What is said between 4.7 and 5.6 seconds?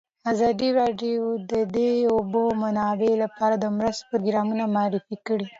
معرفي کړي.